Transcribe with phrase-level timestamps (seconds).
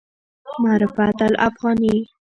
[0.59, 2.09] معرفت الافغاني